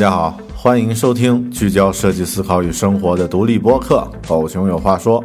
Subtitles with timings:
[0.00, 5.22] 大家好，欢迎收听聚焦设计思考与生活的独立播客《狗熊有话说》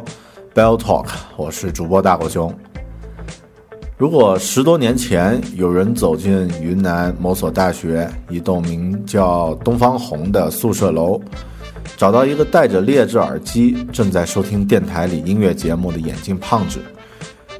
[0.54, 1.06] （Bell Talk）。
[1.38, 2.54] 我是主播大狗熊。
[3.96, 11.18] 如果十多年前有人走进云南某所大学一栋名叫“东方红”的宿舍楼，
[11.96, 16.80] 找到一个戴着劣质耳机正在收听电台里音乐节目的眼镜胖子，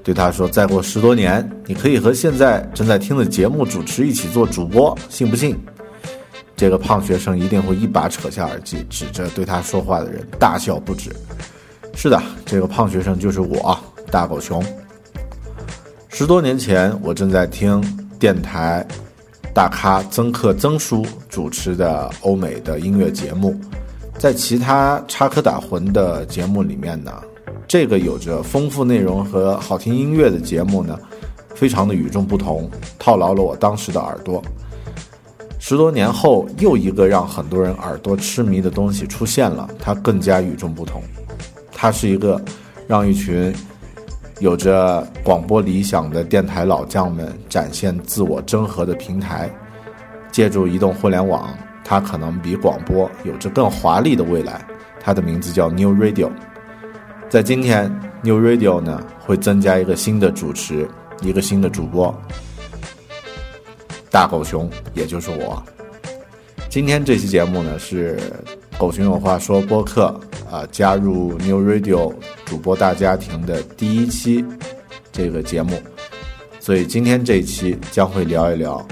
[0.04, 5.58] 对他说：“再过十多年，你可以和现在正在听的节目主持一起做主播，信不信？”
[6.56, 11.14] 这个胖学生一定会一把扯下耳机，指着对他说话的人大笑不止。
[11.94, 13.78] 是的，这个胖学生就是我，
[14.10, 14.64] 大狗熊。
[16.08, 17.82] 十多年前，我正在听
[18.18, 18.86] 电台
[19.52, 23.54] 大咖曾克曾叔主持的欧美的音乐节目，
[24.18, 27.12] 在其他插科打诨的节目里面呢，
[27.68, 30.98] 这个有着丰富内容和好听音乐的节目呢，
[31.54, 34.42] 非常的与众不同，套牢了我当时的耳朵。
[35.68, 41.02] 十多年后，又一个让很多人耳朵痴迷的东西出现了，它更加与众不同。
[41.72, 42.40] 它是一个
[42.86, 43.52] 让一群
[44.38, 49.50] 有着广播理想的电台老将们展现自我真核的平台。
[50.30, 51.52] 借助移动互联网，
[51.82, 54.64] 它可能比广播有着更华丽的未来。
[55.00, 56.30] 它的名字叫 New Radio。
[57.28, 57.92] 在今天
[58.22, 60.88] ，New Radio 呢会增加一个新的主持，
[61.22, 62.16] 一个新的主播。
[64.10, 65.62] 大狗熊，也就是我。
[66.68, 68.18] 今天这期节目呢是
[68.78, 70.18] 《狗熊有话说》播客
[70.50, 72.12] 啊，加入 New Radio
[72.44, 74.44] 主播大家庭的第一期
[75.10, 75.80] 这个节目，
[76.60, 78.86] 所以今天这一期将会聊一聊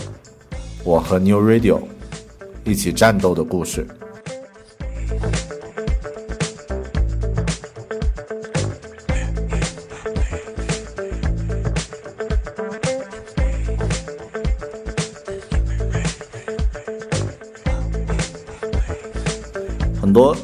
[0.82, 1.80] 我和 New Radio
[2.64, 3.86] 一起战斗的故事。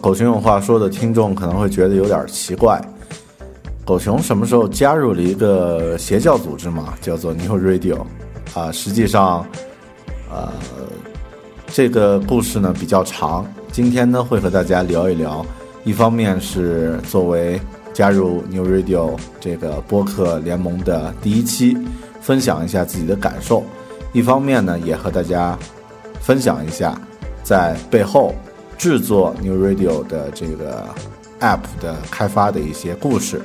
[0.00, 2.82] 狗熊有话说的听众可能会觉得有点奇怪，
[3.84, 6.94] 狗熊什么时候加入了一个邪教组织嘛？
[7.00, 7.98] 叫做 New Radio，
[8.52, 9.46] 啊，实际上，
[10.28, 10.50] 呃，
[11.68, 15.46] 这个故事呢比较长，今天呢会和大家聊一聊。
[15.84, 17.60] 一方面是作为
[17.94, 21.78] 加入 New Radio 这个播客联盟的第一期，
[22.20, 23.62] 分享一下自己的感受；
[24.12, 25.56] 一方面呢也和大家
[26.20, 27.00] 分享一下
[27.44, 28.34] 在背后。
[28.80, 30.82] 制作 New Radio 的这个
[31.40, 33.42] App 的开发的一些故事。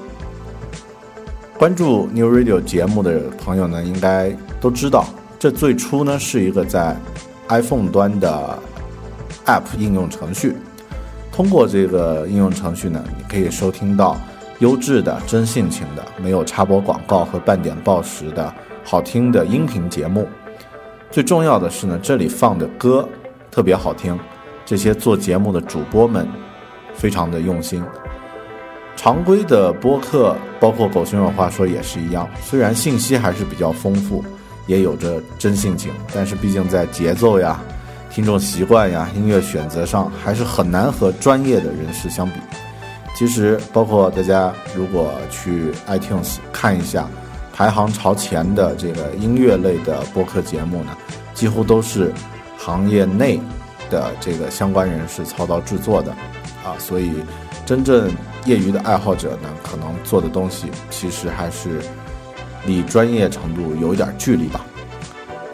[1.58, 4.30] 关注 New Radio 节目的朋友呢，应该
[4.62, 5.04] 都知道，
[5.38, 6.96] 这最初呢是一个在
[7.50, 8.58] iPhone 端的
[9.46, 10.56] App 应用程序。
[11.34, 14.16] 通过这个应用程序呢，你可以收听到
[14.60, 18.54] 优质的、真性情的、没有插播广告和半点报时的
[18.86, 20.30] 好听的音频节目。
[21.12, 23.06] 最重要的是呢，这里放的歌
[23.52, 24.18] 特别好听。
[24.66, 26.28] 这些做节目的主播们
[26.94, 27.84] 非常的用心。
[28.96, 34.24] 常规的播客，包括狗熊有话说也是一样，虽然信息还是比较丰富，
[34.68, 37.62] 也有着真性情，但是毕竟在节奏呀、
[38.10, 42.40] 听众习惯呀、音乐选择上，还是很难和专业的人士相比。
[43.16, 47.08] 其实，包括大家如果去 iTunes 看一下
[47.54, 50.98] 排行朝前的这个音乐类的播客节目呢，
[51.34, 52.12] 几乎都是
[52.58, 53.40] 行业内。
[53.90, 56.12] 的这个相关人士操刀制作的，
[56.64, 57.12] 啊，所以
[57.66, 58.10] 真正
[58.46, 61.82] 业余的爱好者呢，可能做的东西其实还是
[62.66, 64.66] 离专业程度有一点距离吧。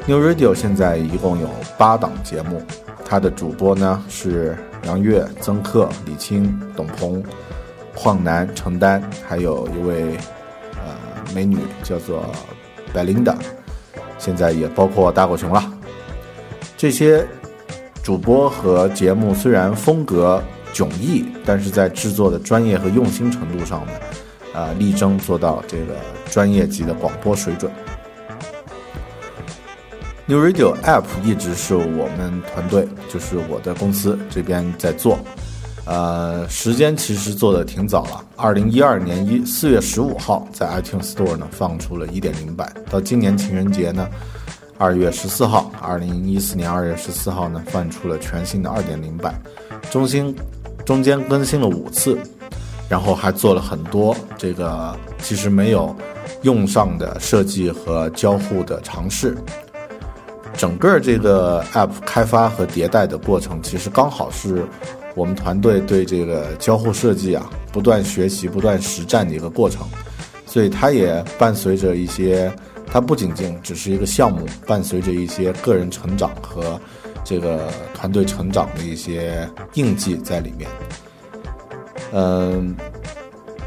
[0.07, 2.62] New Radio 现在一共有八档节目，
[3.06, 7.24] 它的主播呢是杨越、曾克、李青、董鹏、
[7.95, 10.18] 邝楠、程丹，还有一位
[10.75, 12.25] 呃美女叫做
[12.94, 13.36] Belinda，
[14.18, 15.63] 现在也包括大狗熊了。
[16.75, 17.27] 这些
[18.03, 20.42] 主播和节目虽然风格
[20.74, 23.92] 迥异，但是在制作的专业和用心程度上呢，
[24.53, 25.95] 啊，力争做到这个
[26.30, 27.71] 专业级的广播水准。
[30.25, 35.19] New Radio App 一直是我们团队，就是我的公司这边在做。
[35.86, 44.07] 呃，时间其实做的挺早了，二零一二年一四月十五号在 iTunes Store 呢放出了一点零版，到今年情人节呢，
[44.81, 49.39] 二月十四号，二零一四年二月十四号呢放出了全新的二点零版，
[49.92, 50.36] 中心
[50.83, 52.18] 中间更新了五次，
[52.89, 55.95] 然后还做了很多这个其实没有
[56.42, 59.38] 用上的设计和交互的尝试。
[60.56, 64.66] 整个这个 App 开发和迭代的过程，其实刚好是
[65.13, 69.88] 我们团队对这个交互设计啊不断学习、不断实战的一个过程，
[70.48, 72.51] 所以它也伴随着一些，
[72.91, 76.79] 它不仅仅只是一个项目，伴随着一些个人成长和
[77.23, 80.69] 这个团队成长的一些印记在里面。
[82.11, 82.75] 嗯。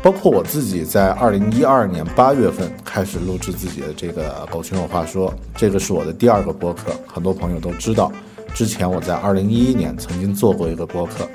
[0.03, 8.13] 包括我自己在二零一二年八月份开始录制自己的这个《狗熊有话说》，这个是我的第二个播客，很多朋友都知道。
[8.53, 11.27] 之前我在二零一一年曾经做过一个播客，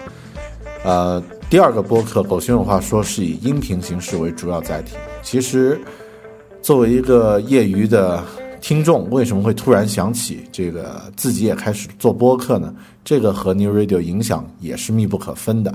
[0.84, 1.20] 呃，
[1.50, 4.96] 第二个播客《狗熊有话说》是以音频形式为主要载体。
[5.24, 5.82] 其实，
[6.62, 8.24] 作为一个业余的
[8.62, 12.74] 听众，为什么会突然想起这个自己也开始做播客呢？
[13.04, 15.74] 这个和 New Radio 影响也是密不可分的。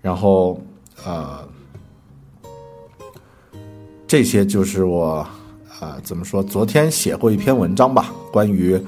[0.00, 0.60] 然后，
[1.04, 1.48] 呃。
[4.06, 5.26] 这些就是我，
[5.80, 6.42] 啊，怎么说？
[6.42, 8.78] 昨天写过一篇文章吧，关于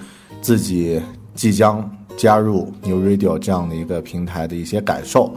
[0.42, 1.00] 自己
[1.34, 5.34] 即将加入 New Radio 这样的一个平台的一些感受。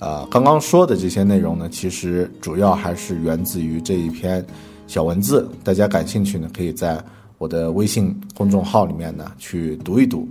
[0.00, 4.44] 呃，刚刚说的这些内容呢，其实主要还是源自于这一篇
[4.88, 5.48] 小文字。
[5.62, 7.00] 大家感兴趣呢，可以在
[7.38, 10.28] 我的微信公众号里面呢去读一读，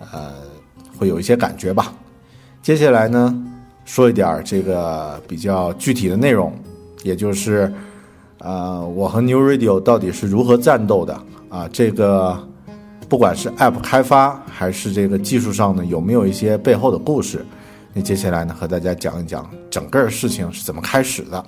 [0.00, 0.32] 呃，
[0.98, 1.94] 会有一些感觉吧。
[2.62, 3.40] 接下来呢，
[3.84, 6.52] 说一点这个比较具体的内容，
[7.04, 7.72] 也就是。
[8.38, 11.66] 呃，我和 New Radio 到底是如何战斗的啊？
[11.72, 12.38] 这个
[13.08, 17.42] 不管是 App 开发还是这个技术上呢，有没有一些背后的故事？
[17.94, 21.42] 那接下来呢，和大家讲一讲整个事情是怎么开始的。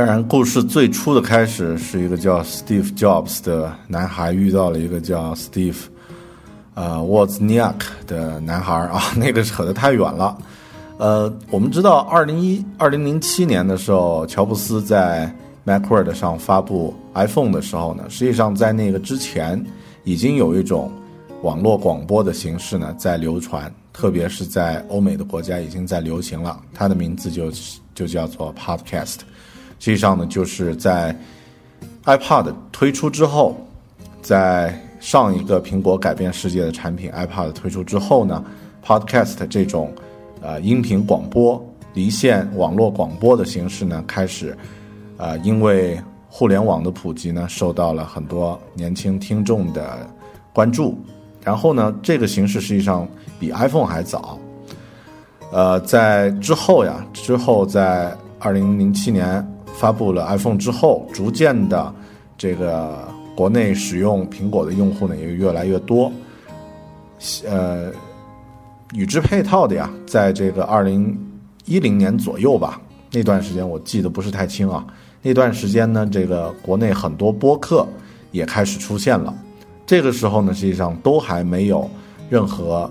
[0.00, 5.76] 当然，故事最初的开始是一个叫 Steve Jobs 的男孩遇到了一个叫 Steve，
[6.72, 7.74] 呃，Wozniak
[8.06, 10.38] 的男孩啊， 那个扯得太远了。
[10.96, 15.30] 呃，我们知道，二零一二零零七年的时候，乔布斯在
[15.66, 19.62] Macworld 上发布 iPhone 的时候呢，实际上在那个之前，
[20.04, 20.90] 已经有一种
[21.42, 26.58] 网络广播的形式呢在流传，特别是在欧美的国家已经在流行了。
[26.72, 27.52] 它的名字就
[27.94, 29.16] 就叫做 Podcast。
[29.80, 31.18] 实际上呢，就是在
[32.04, 33.56] iPad 推出之后，
[34.20, 38.44] 在上一个苹果改变世界的产品 iPad 推出之后呢
[38.84, 39.90] ，Podcast 这种
[40.42, 41.58] 呃音频广播、
[41.94, 44.54] 离线网络广播的形式呢，开始
[45.16, 45.98] 呃因为
[46.28, 50.06] 互联网的普及呢，受到了很多年轻听众的
[50.52, 50.98] 关注。
[51.42, 53.08] 然后呢，这个形式实际上
[53.38, 54.38] 比 iPhone 还早。
[55.50, 59.42] 呃，在之后呀，之后在二零零七年。
[59.80, 61.90] 发布了 iPhone 之后，逐渐的，
[62.36, 66.12] 这个国内使用苹果的用户呢也越来越多。
[67.48, 67.90] 呃，
[68.92, 71.18] 与之配套的呀，在这个二零
[71.64, 72.78] 一零年左右吧，
[73.10, 74.86] 那段时间我记得不是太清啊。
[75.22, 77.88] 那段时间呢，这个国内很多播客
[78.32, 79.34] 也开始出现了。
[79.86, 81.88] 这个时候呢，实际上都还没有
[82.28, 82.90] 任何。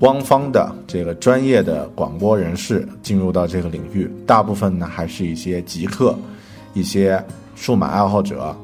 [0.00, 6.18] 官方的这个专业的广播人士进入到这个领域，大部分呢还是一些极客、
[6.72, 7.22] 一些
[7.54, 8.56] 数码爱好者，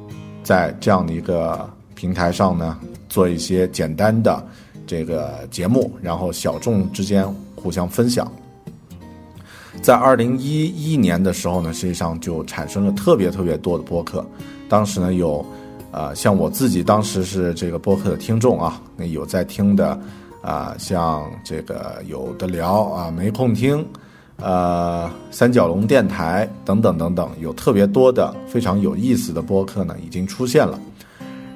[0.43, 2.79] 在这样的一个平台上呢
[3.11, 4.43] 做一些简单的
[4.87, 8.33] 这个节目，然后小众之间互相分享。
[9.83, 14.25] 在二零一一年的时候呢，实际上就产生了特别特别多的播客。
[14.71, 15.45] 当时呢有，
[15.93, 20.01] 呃，像我自己当时是这个播客的听众啊，那有在听的。
[20.43, 23.85] 啊，像这个有的聊啊，没空听，
[24.37, 30.79] 呃，三角龙电台等等等等，有特别多的非常有意思的播客呢，已经出现了。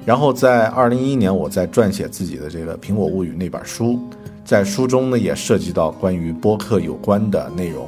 [0.03, 3.99] 然后在二零一一年，我在撰写自己的这个《苹果物语》那本书，
[4.43, 7.87] 在书中呢也涉及到关于播客有关的内容。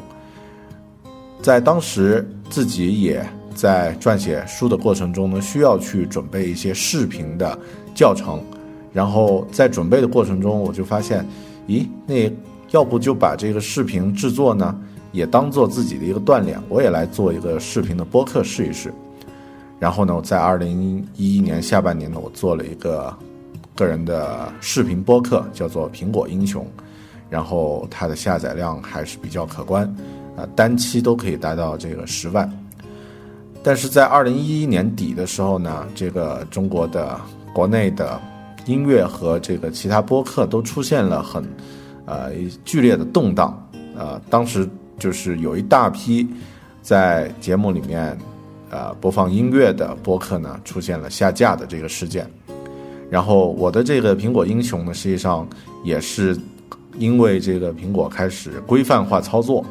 [1.42, 7.58] 在当时自己也在撰写书的过程中呢，需要去准备一些视频的
[7.96, 8.42] 教程，
[8.94, 11.26] 然后在准备的过程中，我就发现，
[11.68, 12.32] 咦，那
[12.72, 14.80] 要不就把这个视频制作呢，
[15.12, 18.94] 也当做自己的一个锻炼，我也来做一个视频的播客试一试。
[19.80, 23.14] 然后呢，在二零一一年下半年呢，我做了一个
[23.76, 26.64] 个人的视频播客，叫做《苹果英雄》，
[27.30, 29.84] 然后它的下载量还是比较可观，
[30.38, 32.50] 啊，单期都可以达到这个十万。
[33.62, 37.20] 但是在二零一一年底的时候呢，这个中国的
[37.54, 38.20] 国内的
[38.66, 41.44] 音乐和这个其他播客都出现了很
[42.06, 42.32] 呃
[42.66, 44.68] 剧烈的动荡，呃，当时
[45.00, 46.28] 就是有一大批
[46.82, 48.18] 在节目里面。
[48.76, 52.28] 呃，播放音乐的播客呢，出现了下架的这个事件。
[53.08, 55.48] 然后我的这个苹果英雄呢，实际上
[55.84, 56.36] 也是
[56.98, 59.64] 因为这个苹果开始规范化操作，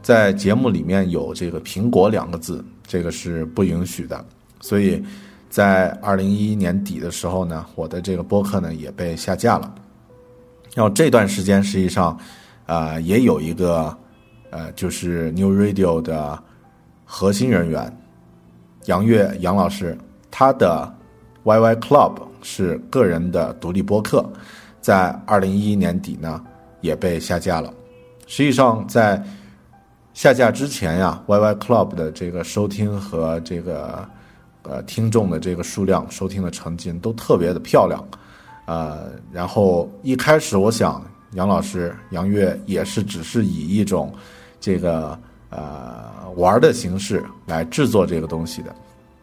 [0.00, 4.24] 在节目里面有这个“苹果”两个字，这个是不允许的。
[4.62, 5.04] 所以
[5.50, 9.74] 在二零一一年底的时候呢，我的这个播客呢也被下架了。
[10.74, 12.16] 然后这段时间实际上，
[12.64, 13.94] 啊，也有一个
[14.50, 16.40] 呃，就是 New Radio 的
[17.04, 17.94] 核心人员。
[18.86, 19.98] 杨越杨老师，
[20.30, 20.90] 他的
[21.44, 24.24] YY Club 是个人的独立播客，
[24.80, 26.40] 在二零一一年底呢
[26.80, 27.74] 也被下架了。
[28.26, 29.22] 实际上，在
[30.14, 34.08] 下架之前呀，YY Club 的这个收听和这个
[34.62, 38.02] 呃听众的这个数量、收听的成绩都特别的漂亮。
[38.66, 41.02] 呃，然后一开始我想，
[41.32, 44.12] 杨老师杨越也是只是以一种
[44.60, 45.18] 这个。
[45.52, 48.72] 呃，玩的形式来制作这个东西的，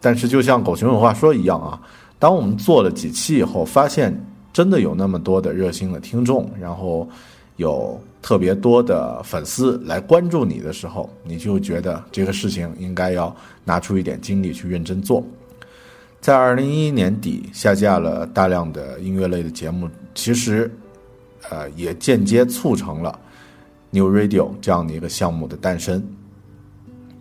[0.02, 1.80] 但是就像狗熊有话说一样啊，
[2.20, 4.14] 当我们做了几期以后，发现
[4.52, 7.08] 真的有那么多的热心的听众，然后
[7.56, 15.24] 有特别多的粉丝来关注你的时候，你就觉得这个事情应该要拿出一点精力去认真做。
[16.20, 20.70] 在二零一一年底下架了大量的音乐类的节目，其实
[21.50, 23.18] 呃也间接促成了
[23.92, 26.04] New Radio 这样的一个项目的诞生。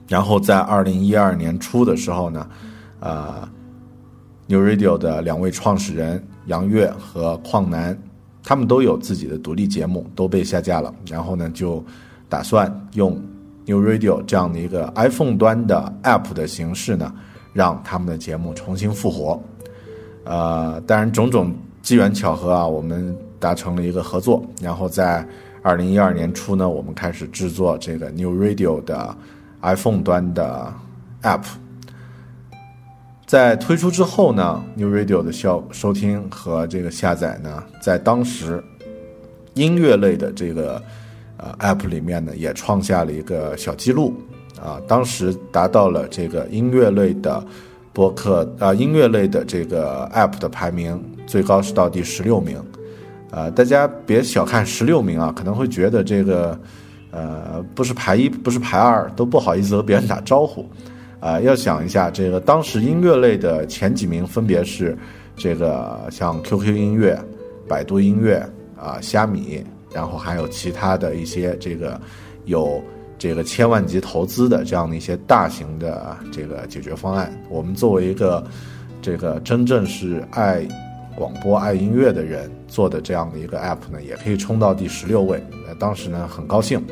[0.08, 2.48] 然后在二零一二年初的时候呢，
[3.00, 3.48] 呃
[4.46, 7.96] ，New Radio 的两位创始人杨越和邝南，
[8.46, 10.94] 他们都有自己的独立节目，都被下架了。
[11.10, 11.84] 然后呢，就
[12.28, 13.20] 打算用
[13.66, 17.12] New Radio 这样的一个 iPhone 端的 App 的形式呢，
[17.52, 19.42] 让他们的节目重新复活。
[20.22, 24.46] 呃，当然种种机缘巧合啊，我们达成了一个合作。
[24.62, 25.26] 然后在
[25.62, 29.16] 二零一二年初呢，我们开始制作这个 New Radio 的。
[29.62, 30.72] iPhone 端的
[31.22, 31.42] App
[33.26, 38.62] 在推出之后呢，New Radio 的效收听和这个下载呢，在当时
[39.54, 40.80] 音乐类的这个
[41.36, 44.14] 呃 App 里面呢，也创下了一个小记录
[44.62, 47.44] 啊，当时达到了这个音乐类的
[47.92, 52.62] 播客啊，音乐类的这个 App 的排名最高是到第十六名，
[53.32, 56.58] 呃，大家别小看十六名啊，可能会觉得这个。
[57.12, 60.68] 呃，不是排一，不是排二，都不好意思和别人打招呼，
[61.18, 64.96] 啊，要想一下，这个当时音乐类的前几名分别是，
[65.36, 67.18] 这个像 QQ 音乐、
[67.66, 68.36] 百度音乐
[68.78, 72.00] 啊、虾米，然后还有其他的一些这个
[72.44, 72.82] 有
[73.18, 77.32] 这个千万级投资的这样的一些大型的这个解决方案。
[77.48, 78.44] 我们作为一个
[79.00, 80.66] 这个真正是爱
[81.16, 85.42] 广播、爱音乐的人做的这样的一个 app 呢，也可以冲到第十六位。
[85.66, 86.84] 呃当时呢，很高兴。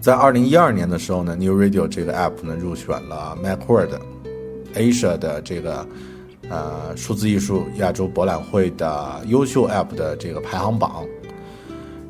[0.00, 4.00] 在二零一二年的时候呢，New Radio 这个 app 呢入选了 MacWorld
[4.74, 5.86] Asia 的这个
[6.48, 11.04] 呃数字艺术亚洲博览会的优秀 app 的这个排行榜。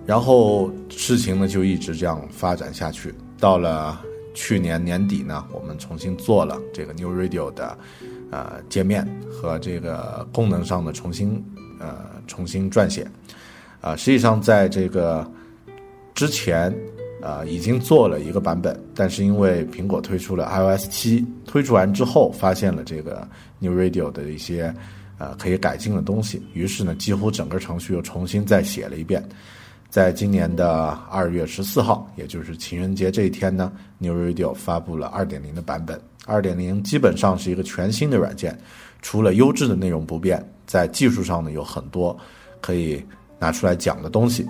[0.07, 3.13] 然后事情呢就一直这样发展下去。
[3.41, 4.01] 到了
[4.35, 7.77] 去年年底呢，我们重新做了这个 New Radio 的
[8.31, 11.45] 呃界面和这个功能上的重新
[11.81, 13.05] 呃重新撰写。
[13.81, 15.29] 啊，实际上在这个
[16.15, 16.73] 之前。
[17.23, 23.27] 呃，已经做了一个版本，但是因为苹果推出了 iOS 七，推出完之后发现了这个
[23.59, 24.75] New Radio 的一些
[25.19, 29.23] 呃可以改进的东西，于是呢，几乎整个程序又重新再写了一遍。
[29.89, 36.01] 在今年的二月十四号，也就是情人节这一天呢，New Radio 发布了二点零的版本。
[36.27, 38.57] 二点零基本上是一个全新的软件，
[39.03, 42.17] 除了优质的内容不变，在技术上呢有很多
[42.61, 43.05] 可以
[43.41, 44.47] 拿出来讲的东西。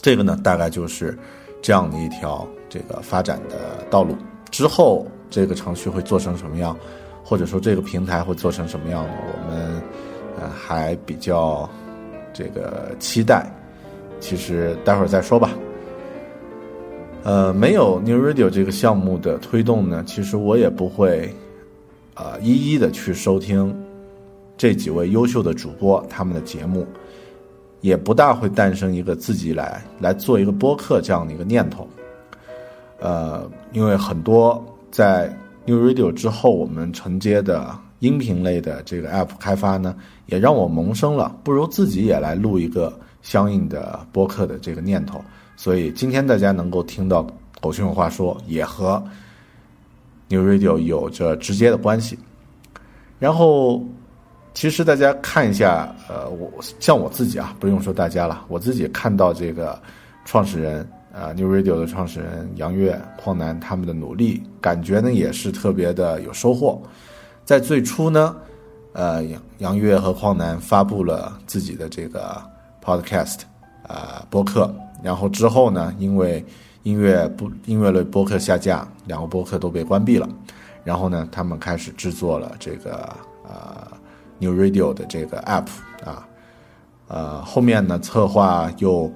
[0.00, 1.16] 这个呢，大概就是
[1.62, 4.16] 这样的一条这个发展的道路。
[4.50, 6.76] 之后这个程序会做成什么样，
[7.22, 9.82] 或者说这个平台会做成什么样呢，我们
[10.38, 11.68] 呃还比较
[12.32, 13.50] 这个期待。
[14.18, 15.50] 其实待会儿再说吧。
[17.22, 21.34] 呃，没有 New Radio 这个项目的推动呢，其实我也不会，
[22.14, 23.74] 呃，一一的去收听
[24.58, 26.86] 这几位优秀的主播他们的节目，
[27.80, 31.88] 也不大会诞生一个自己来来做一个播客这样的一个念头。
[32.98, 35.34] 呃，因为很多在
[35.66, 39.94] New Radio 之后，我们承接的音频类的这个 App 开发呢，
[40.26, 45.22] 也让我萌生了不如自己也来录一个相应的播客的这个念头。
[45.56, 47.26] 所以今天大家能够听到
[47.60, 49.02] 狗熊有话说，也和
[50.28, 52.18] New Radio 有着直接的关系。
[53.18, 53.84] 然后，
[54.60, 59.80] 其实大家看一下，呃，我像我自己啊，不用说大家了，我自己看到这个
[60.26, 66.78] 创始人啊，New Radio 的创始人杨越、匡南他们的努力，感觉呢也是特别的有收获。
[67.42, 68.36] 在最初呢，
[68.92, 72.36] 呃，杨杨越和匡南发布了自己的这个
[72.84, 73.38] Podcast
[73.88, 74.70] 啊播客。
[75.02, 76.44] 然后之后呢，因为
[76.82, 80.28] 音乐不音乐类播客下架，两个播客都被关闭了。
[80.84, 83.08] 然后呢，他们开始制作了这个
[83.48, 83.90] 呃
[84.40, 85.68] New Radio 的这个 App
[86.04, 86.26] 啊，
[87.08, 89.12] 呃后面呢策划又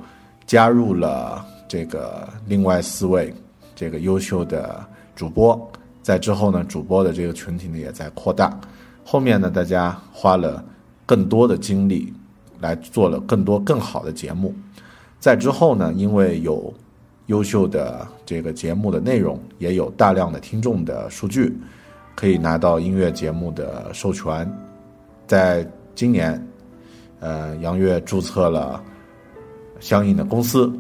[0.47, 3.35] 加入了这个另外四位
[3.75, 4.85] 这个优秀的
[5.17, 5.71] 主播，
[6.03, 8.57] 在之后呢，主播的这个群体呢也在扩大。
[9.05, 10.65] 后面呢，大家花了
[11.07, 12.13] 更多的精力
[12.61, 14.55] 来做了更多更好的节目。
[15.19, 16.73] 在之后呢，因为有
[17.27, 21.57] 优秀的这个节目的内容，也有大量的听众的数据，
[22.15, 24.47] 可以拿到音乐节目的授权。
[25.27, 26.41] 在今年，
[27.21, 28.83] 呃，杨越注册了
[29.81, 30.73] 相应的公司。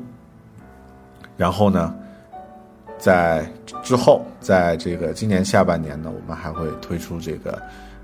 [1.36, 1.94] 然后呢，
[2.98, 3.44] 在
[3.82, 7.60] 之后，在这个今年下半年呢，我们还会推出这个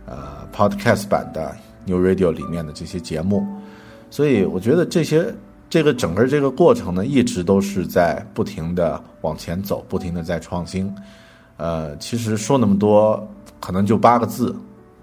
[0.07, 1.55] 呃 Podcast 版的
[1.87, 3.47] New Radio 里面的这些节目。
[4.11, 5.35] 所以，我觉得这些。
[5.69, 10.93] 这个整个这个过程呢，一直都是在不停的往前走，不停的在创新。
[11.59, 13.25] 呃，其实说那么多，
[13.61, 14.53] 可能就八个字：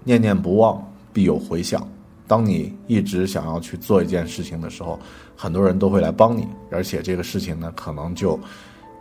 [0.04, 0.86] 念念不忘，
[1.18, 1.84] 必有回响。
[2.28, 4.96] 当你一直想要去做一件事情的时候，
[5.34, 8.38] 很多人都会来帮你，而且这个事情呢，可能就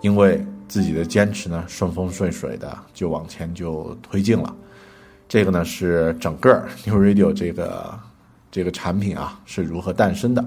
[0.01, 4.55] 因为自己的坚持呢，顺风顺水的就往前就推进了。
[5.29, 7.99] 这个呢，是整个 New Radio 这个
[8.49, 10.43] 这个产品啊，是如何诞生的。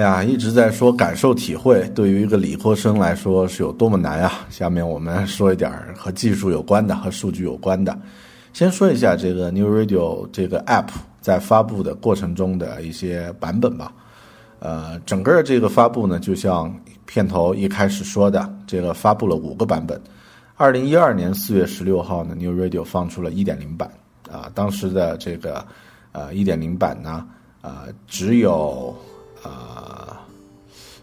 [0.00, 4.46] 哎呀，一直在说感受体会，对于一个理科生来说是有多么难啊！
[4.48, 7.94] 下面我们说一点和技术有关的、和数据有关的。
[8.54, 10.88] 先说一下这个 New Radio 这个 App
[11.20, 13.92] 在发布的过程中的一些版本吧。
[14.60, 20.00] 呃，整个这个发布呢，就像片头一开始说的，这个发布了五个版本。
[20.56, 23.90] 二零一二年四月十六号呢，New Radio 放出了一点零版
[24.32, 25.62] 啊，当时的这个
[26.12, 27.26] 呃一点零版呢，
[27.60, 28.96] 呃只有。
[29.42, 30.20] 啊，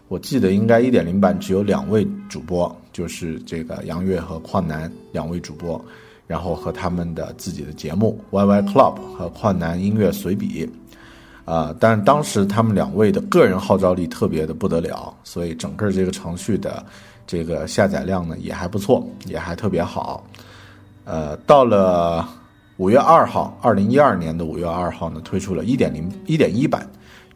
[0.08, 5.84] 我记得应该一点零版只有两位主播，就是这个杨越和矿南两位主播，
[6.26, 10.68] 然后和他们的自己的节目 YY Club 和矿南音乐随笔，
[11.44, 16.84] 啊，但当时他们两位的个人号召力特别的不得了，所以整个这个程序的
[17.26, 20.24] 这个下载量呢也还不错，也还特别好。
[21.04, 22.28] 呃，到了
[22.76, 26.88] 五月二号，二零一二年的五月二号呢，推出了一点零一点一版。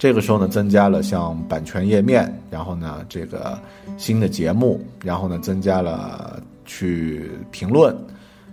[0.03, 3.57] 这个时候呢，增加了像版权页面，然后呢，这个
[3.97, 7.97] 新的节目，然后呢，增加了去评论，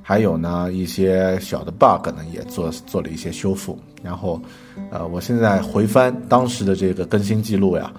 [0.03, 3.79] 还有呢一些小的 bug 呢，也做做了一些修复。
[4.03, 4.39] 然后，
[4.91, 7.91] 呃，我现在回翻当时的这个更新记录呀，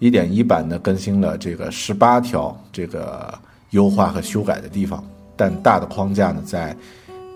[0.00, 3.32] 一点一版呢更新了这个十八条这个
[3.70, 5.04] 优化和修改的地方，
[5.36, 6.76] 但大的框架呢，在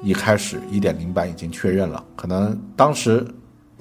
[0.03, 3.25] 一开始一点零版已经确认了，可能当时。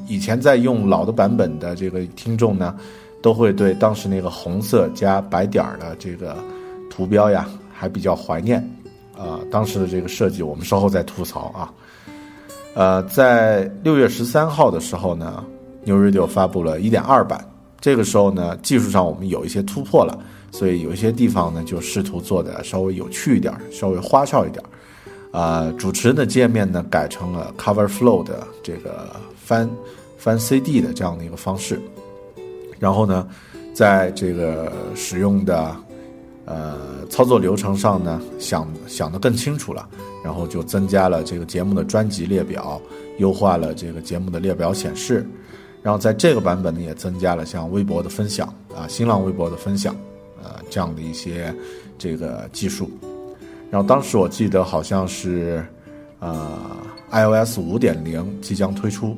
[0.08, 2.76] 以前在用老的版本的这个听众呢，
[3.22, 6.36] 都会对当时那个红色加白点儿的这个
[6.90, 8.60] 图标呀，还比较怀念。
[9.18, 11.74] 啊，当时的这个设计，我们稍后再吐槽啊。
[12.74, 15.44] 呃，在六月十三号的时候呢
[15.84, 17.46] ，New Radio 发布了一点二版。
[17.82, 20.18] 这个时候呢，技术上我们有一些突破了，
[20.52, 24.64] 所以有一些地方呢，就试图做的稍微有趣一点，稍微花哨一点。
[25.32, 29.08] 啊，主持人的界面呢，改成了 Cover Flow 的这个。
[29.50, 29.68] 翻
[30.16, 31.82] 翻 CD 的这样的一个方式，
[32.78, 33.28] 然后呢，
[33.74, 35.76] 在这个使用的
[36.46, 36.78] 呃
[37.10, 39.90] 操作流程上呢，想想得更清楚了，
[40.24, 42.80] 然后就增加了这个节目的专辑列表，
[43.18, 45.28] 优化了这个节目的列表显示，
[45.82, 49.96] 然后在这个版本呢，也增加了像微博的分享啊、新浪微博的分享，
[50.44, 51.52] 呃，这样的一些
[51.98, 52.88] 这个技术。
[53.70, 55.64] 然后当时我记得好像是，
[56.20, 56.60] 呃
[57.12, 59.16] ，iOS 五点零即将推出，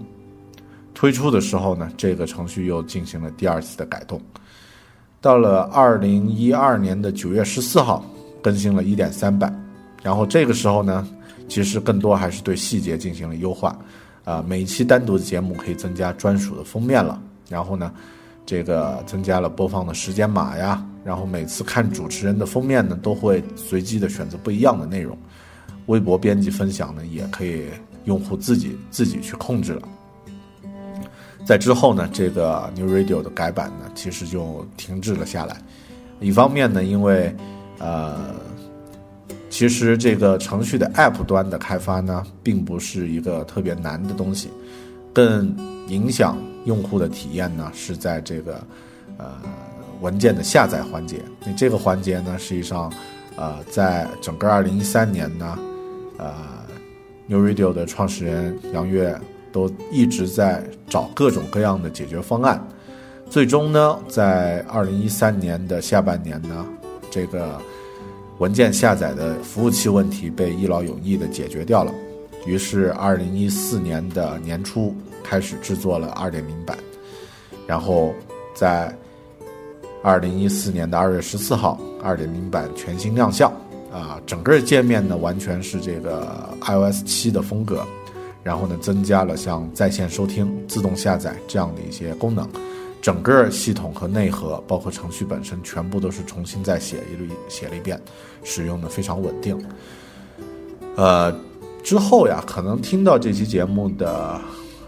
[0.93, 4.21] 推出的时候呢，这个程序又进行了第二次的改动。
[5.21, 8.03] 到了二零一二年的九月十四号，
[8.41, 9.55] 更新了一点三版。
[10.03, 11.07] 然后这个时候呢，
[11.47, 13.77] 其实更多还是对细节进行了优化。
[14.23, 17.21] 啊，每一期单独的节目可以增加专属的封面了。
[17.49, 17.91] 然后呢，
[18.51, 20.85] 这个增加了播放的时间码呀。
[21.05, 25.17] 然后每次看主持人的封面呢，都会随机的选择不一样的内容。
[25.85, 27.67] 微博编辑分享呢，也可以
[28.03, 29.87] 用户自己自己去控制了。
[31.45, 35.55] 在之后呢，这个 New Radio 的改版呢，其实就停滞了下来。
[36.19, 37.33] 一方面呢，因为
[37.79, 38.35] 呃。
[39.49, 44.49] 其实这个程序的 App 端的开发呢，并不是一个特别难的东西，
[45.13, 45.55] 更
[45.87, 48.61] 影响用户的体验呢，是在这个
[49.17, 49.41] 呃
[50.01, 51.21] 文件的下载环节。
[51.45, 52.91] 那这个环节呢，实际上
[53.35, 55.57] 呃，在整个2013年呢，
[56.17, 56.33] 呃
[57.27, 59.19] ，New Radio 的创始人杨越
[59.51, 62.61] 都一直在找各种各样的解决方案，
[63.29, 66.65] 最终呢，在2013年的下半年呢，
[67.09, 67.59] 这个。
[68.39, 71.93] 文件下载的服务器问题被一劳永逸地解决掉了，
[72.45, 76.77] 于是二零一四年的年初开始制作了二点零版，
[77.67, 78.13] 然后
[78.53, 78.95] 在
[80.03, 83.51] 二零一四年的二月十四号，二点零版全新亮相。
[83.91, 87.85] 啊，整个界面呢完全是这个 iOS 七的风格，
[88.41, 92.49] 然后呢增加了像在线收听、自动下载这样的一些功能。
[93.01, 97.99] 整个系统和内核，包括程序本身，全部都是重新再写一写了一遍，
[98.45, 99.61] 使用的非常稳定。
[100.95, 101.37] 呃，
[101.83, 104.39] 之后呀，可能听到这期节目的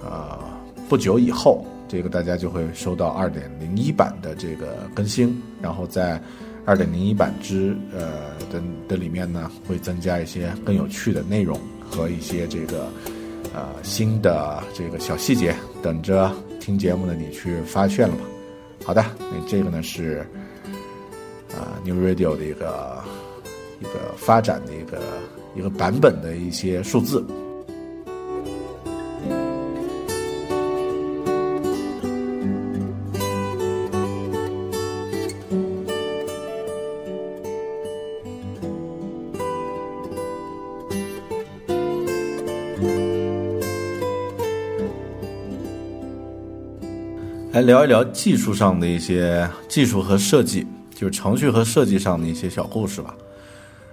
[0.04, 0.40] 呃
[0.88, 6.22] 不久以后，这个大家就会收到二点零一版的这个更新，然后在
[6.66, 12.88] 二点零一版之呃的的里面呢，会增加一些更有趣的内容和一些这个
[13.54, 16.32] 呃新的这个小细节，等着。
[16.64, 18.22] 听节目的你去发现了吧？
[18.86, 20.26] 好的，那这个呢是
[21.52, 23.04] 啊 New Radio 的一个
[23.82, 25.02] 一个发展的一个
[25.56, 27.24] 一个版本的一些数字。
[47.52, 53.14] 来聊一聊技术上的一些技术和设计，就是程序和设计上的一些小故事吧。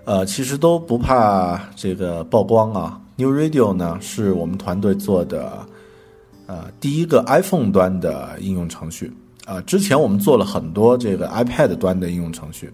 [0.04, 3.00] 呃，其实都不怕这个曝光啊。
[3.16, 5.58] New Radio 呢是我们团队做的
[6.46, 9.12] 呃第一个 iPhone 端的应用程序
[9.44, 9.60] 啊。
[9.62, 12.72] 之前我们做了很多这个 iPad 端的应用程序，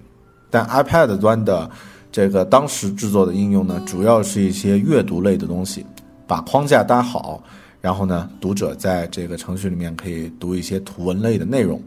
[0.51, 1.69] 但 iPad 端的
[2.13, 5.85] 这个当时制作的应用呢，主要是一些阅读类的东西，
[6.27, 7.43] 把框架搭好。
[7.83, 11.81] 然后呢，读者在这个程序里面可以读一些图文类的内容。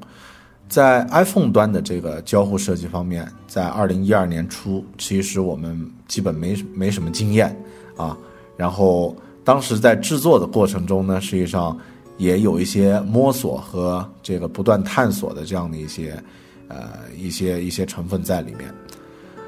[0.69, 7.59] 在 iPhone 端的这个交互设计方面，在二零一二年初，其实我们基本没没什么经验
[7.97, 8.15] 啊。
[8.55, 11.75] 然后当时在制作的过程中呢，实际上
[12.17, 16.21] 也有一些摸索和这个不断探索的这样的一些
[16.67, 18.71] 呃一些一些成分在里面。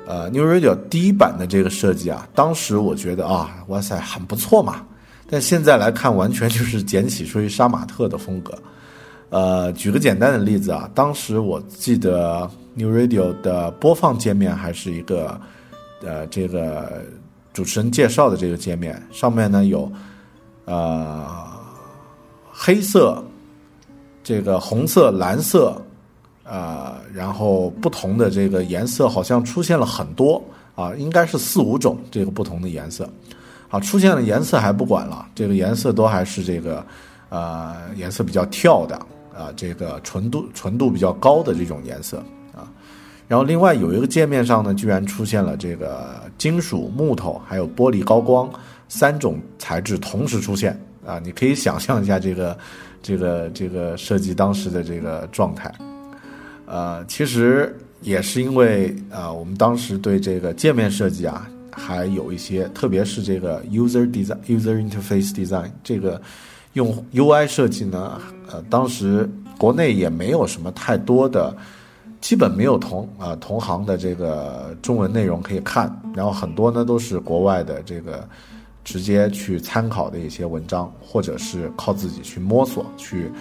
[0.07, 4.84] 呃，New Radio 第一版的这个设计啊，当时我觉得啊，哇塞，很不错嘛。
[5.29, 8.57] 但现在来看，完全就是捡起属于杀马特的风格。
[9.32, 15.39] 呃，举个简单的例子啊，当时我记得 New Radio 的播放界面还是一个，
[16.04, 17.02] 呃，这个
[17.54, 19.89] 主持人介绍的这个界面，上面呢有，
[20.65, 21.26] 呃，
[22.52, 23.24] 黑色、
[24.22, 25.82] 这个红色、蓝色，
[26.44, 30.44] 呃，然后不同的这个颜色好像出现了很多
[30.76, 33.10] 啊，应该是四五种这个不同的颜色。
[33.70, 36.86] 好，出现了颜色还不管了，这个颜色都还是这个，
[37.30, 39.00] 呃，颜色比较跳的
[39.41, 42.17] 啊，这个纯度纯度比较高的这种颜色
[42.54, 42.71] 啊。
[43.27, 48.47] 然后另外有一个界面上呢，居然出现了这个金属、木头还有玻璃高光
[48.88, 52.58] 三种材质同时出现啊，你可以想象一下这个
[53.01, 55.73] 这个这个设计当时的这个状态。
[56.65, 61.49] 呃，其实也是因为啊，我们当时对这个界面设计啊。
[61.73, 66.21] 还有一些，特别是这个 user design、user interface design 这个
[66.73, 68.19] 用 UI 设计呢，
[68.51, 71.55] 呃，当时国内也没有什么太多的，
[72.21, 78.27] 基本没有同啊同行的这个中文内容可以看，然后很多呢都是国外的这个
[78.84, 83.31] 直接去参考的一些文章，或者是靠自己去摸索去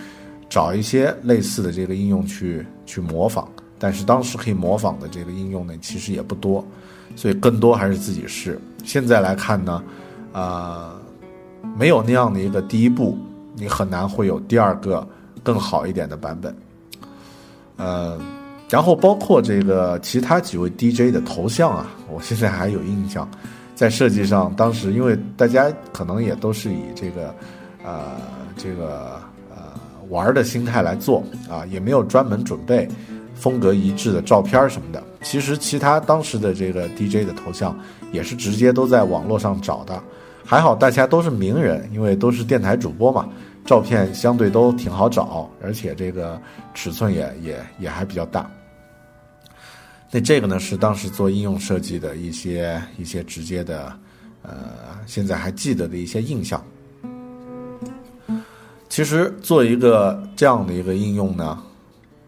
[0.49, 6.63] 找一些类似的这个应用去去模仿，但是当时可以模仿的这个应用呢，其实也不多，
[7.17, 8.61] 所以更多还是自己试。
[8.85, 9.83] 现在来看呢，
[10.33, 11.00] 呃，
[11.81, 13.17] 没有那样的一个第一步，
[13.55, 15.09] 你很难会有第二个
[15.43, 16.55] 更好一点的版本。
[17.79, 18.21] 呃，
[18.69, 23.27] 然后包括这个其他几位 DJ 的头像啊，我现在还有印象，
[23.75, 27.35] 在设计上，当时因为大家可能也都是以这个，
[27.83, 28.19] 呃，
[28.59, 29.57] 这个呃
[30.11, 32.87] 玩的心态来做啊，也没有专门准备
[33.35, 35.03] 风格一致的照片什么的。
[35.23, 37.75] 其实其他当时的这个 DJ 的头像
[38.13, 39.99] 也是直接都在网络上找的，
[40.51, 43.29] 还好大家都是名人，因为都是电台主播嘛。
[43.65, 46.43] 照片相对都挺好找，而且这个
[46.75, 48.51] 尺寸也也也还比较大。
[50.11, 53.97] 那这个呢是当时做应用设计的一些一些直接的，
[54.43, 54.51] 呃，
[55.07, 56.61] 现在还记得的一些印象。
[58.89, 61.63] 其实做一个这样的一个应用呢，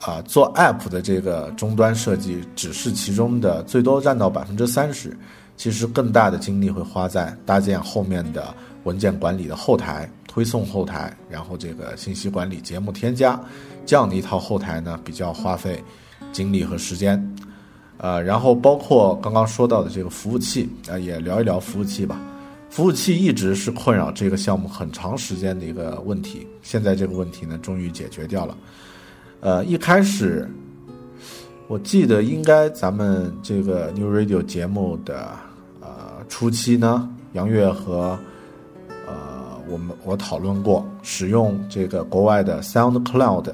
[0.01, 5.11] 啊，做 App 的这个终端设计只是其中的最多占到百分之三十，
[5.63, 10.11] 其实更大的精力会花在搭建后面的文件管理的后台。
[10.27, 13.39] 推送后台，然后这个信息管理、节目添加
[13.85, 15.85] 这样的一套后台呢，比较花费
[16.33, 17.23] 精力和时间。
[17.99, 22.19] 呃，然后包括刚刚说到的这个服务器啊，也聊一聊服务器吧。
[22.71, 28.57] 服务器一直是困扰这个项目很长时间的一个问题，现在这个问题呢，终于解决掉了。
[29.41, 30.51] 呃，一开始
[31.69, 35.29] 我记得应该咱们这个 New Radio 节目的
[36.33, 38.19] 初期呢，杨越和。
[39.07, 43.53] 呃我们我讨论过使用这个国外的 SoundCloud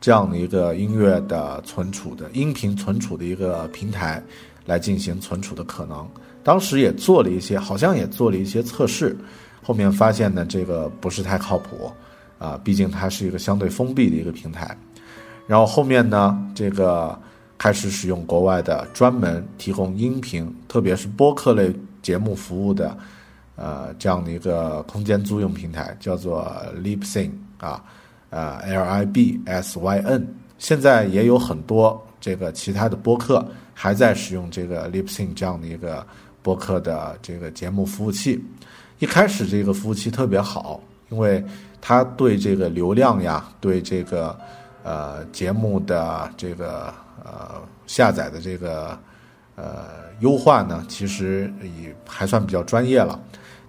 [0.00, 4.22] 这样的一个音乐的存储的音频存储的一个平台
[4.64, 6.08] 来进行存储的可能。
[6.44, 9.16] 当时也做了一些，好像也做了一些测试，
[9.62, 11.90] 后面发现呢这个不是太靠谱
[12.38, 14.76] 啊，毕竟它是一个相对封闭的一个平台。
[15.48, 17.18] 然后后面呢这个
[17.58, 22.96] 开始使用国外的专门提供音频，特别是播客类节目服务的。
[23.56, 26.50] 呃，这样的一个空间租用平台叫做
[26.82, 27.84] Libsyn 啊，
[28.30, 36.06] 呃，L I B S Y N，现在也有很多这个其他的播客还在使用这个 Libsyn 这样的一个
[36.42, 38.42] 播客的这个节目服务器。
[38.98, 41.44] 一开始这个服务器特别好，因为
[41.82, 44.34] 它对这个流量呀，对这个
[44.82, 48.98] 呃节目的这个呃下载的这个
[49.56, 51.52] 呃优化呢，其实
[51.82, 53.20] 也还算比较专业了。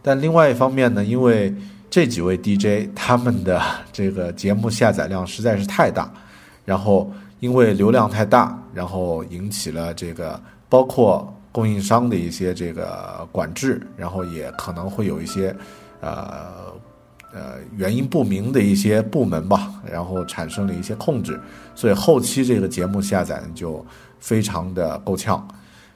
[0.02, 1.54] 但另外一方面呢，因为
[1.90, 3.62] 这几位 DJ 他们的
[3.92, 6.12] 这个节目下载量实在是太大，
[6.66, 15.56] 然后因为流量太大，然后引起了这个包括供应商的一些这个管制，然后也可能会有一些
[16.00, 16.74] 呃
[17.34, 21.40] 呃原因不明的一些部门吧，然后产生了一些控制，
[21.76, 23.86] 所以后期这个节目下载就
[24.20, 25.48] 非常的够呛。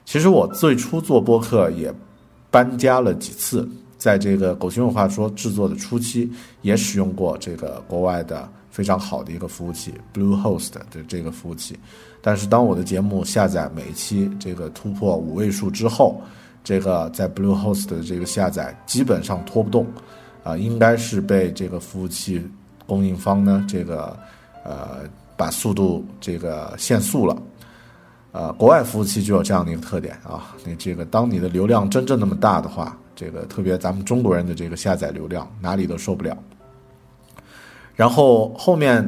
[0.05, 1.93] 其实我最初做播客也
[2.49, 3.67] 搬家了几次。
[3.97, 6.29] 在这个狗熊文化说制作的初期，
[6.61, 11.75] 也使用过这个国外的非常好的一个服务器 Bluehost 的这个服务器，
[12.21, 16.21] 但是当我的节目下载每一期这个突破五位数之后，
[16.63, 19.87] 这个在 Bluehost 的这个下载基本上拖不动，
[20.43, 22.45] 啊，应该是被这个服务器
[22.85, 24.15] 供应方呢这个
[24.63, 24.99] 呃
[25.35, 27.35] 把速度这个限速了，
[28.35, 32.97] 呃，国外服务器就有这样的一个特点啊，你这个当你的流量真正那么大的话。
[33.15, 36.37] 这个特别，咱们中国人的这个下载流量哪里都受不了。
[37.95, 39.01] 然后后面，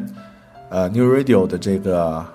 [0.69, 2.25] 呃，New Radio 的这个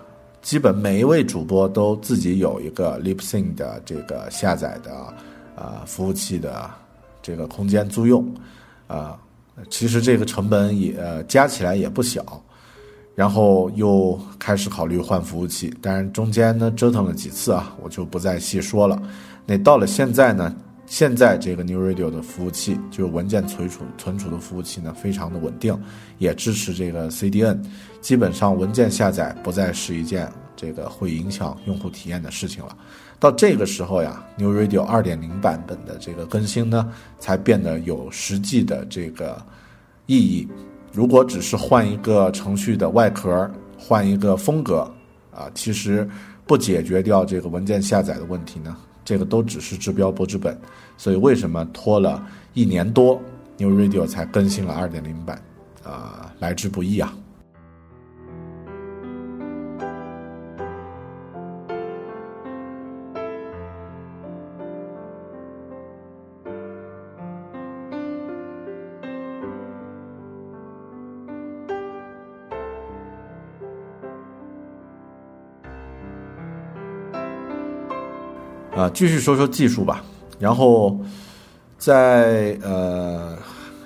[0.42, 4.92] 基本每一位主播都自己有一个 Libsyn 的这个下载的
[5.56, 6.68] 呃服务器的
[7.22, 8.22] 这个空间租用，
[8.86, 9.18] 啊，
[9.70, 12.22] 其实这个成本也呃加起来也不小。
[13.14, 19.00] 然后又开始考虑换服务器，当然中间呢折腾了几次啊，我就不再细说了。
[19.44, 20.54] 那到了现在呢？
[20.84, 25.74] 现在这个 New Radio 的服务器，就是文件存储存储的服务器呢，非常的稳定，
[26.18, 27.62] 也支持这个 CDN，
[28.02, 32.76] 基本上文件下载不再是一件这个会影响用户体验的事情了。
[33.18, 39.40] 到这个时候呀，New Radio 2.0版本的这个更新呢，才变得有实际的这个
[40.04, 40.46] 意义。
[40.92, 44.80] 如果只是换一个程序的外壳，换一个风格
[45.30, 46.08] 啊，其实
[46.46, 48.76] 不解决掉这个文件下载的问题呢。
[49.04, 50.56] 这个都只是治标不治本，
[50.96, 52.24] 所以为什么拖了
[52.54, 53.20] 一年多
[53.58, 55.42] ，New Radio 才更新了2.0版？
[55.82, 57.12] 啊，来之不易啊。
[78.92, 80.04] 继续说说技术吧。
[80.38, 80.98] 然后，
[81.78, 83.36] 在呃，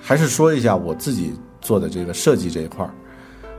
[0.00, 2.90] 还是说一下我自己做的这个设计这一块儿。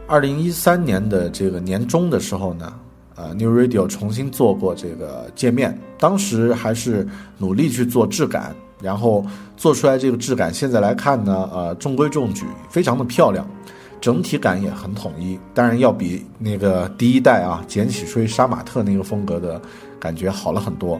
[0.07, 2.73] 二零一三年的这个年中的时候呢，
[3.15, 7.07] 呃，New Radio 重新做过这个界面，当时还是
[7.38, 9.25] 努力去做质感，然后
[9.57, 13.45] 做出来这个质感，现在来看呢，呃，中规中矩，非常的漂亮，
[13.99, 15.38] 整体感也很统一。
[15.53, 19.62] 当然要比那个第一代啊，简启吹杀马特那个风格的
[19.99, 20.99] 感觉好了很多。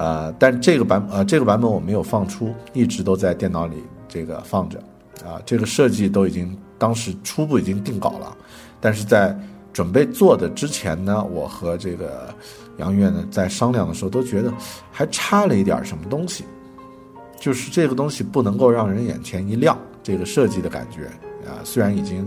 [0.00, 4.78] 呃，但这个版呃这个版本我没有放出，一直都在电脑里这个放着。
[5.22, 8.34] 啊，这个设计都已经当时初步已经定稿了，
[8.80, 9.38] 但是在
[9.74, 12.34] 准备做的之前呢，我和这个
[12.78, 14.50] 杨月呢在商量的时候都觉得
[14.90, 16.46] 还差了一点什么东西，
[17.38, 21.04] 就是这个东西不能够让人眼前一亮，这个设计的感觉
[21.46, 22.26] 啊，虽然已经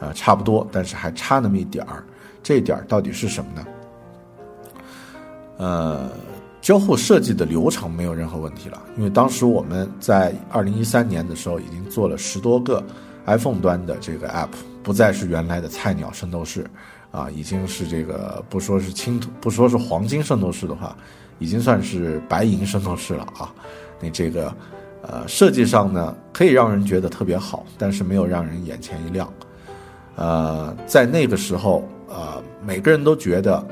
[0.00, 2.02] 啊差不多，但是还差那么一点儿，
[2.42, 3.66] 这一点儿到底是什么呢？
[5.58, 6.08] 呃。
[6.60, 12.84] 交互设计的流程没有任何问题了，因为当时我们在二零一三年的时候已经做了十多个
[13.24, 14.50] iPhone 端的这个 App，
[14.82, 16.66] 不再是原来的菜鸟圣斗士，
[17.10, 20.94] 啊，已经是这个不说是青铜，不说是黄金圣斗士的话，
[21.38, 23.50] 已经算是白银圣斗士了啊。
[23.98, 24.54] 你这个
[25.00, 29.32] 呃设计上呢，可以让人觉得特别好，但是没有让人眼前一亮。
[30.14, 33.66] 呃，在那个时候，呃，每个人都觉得，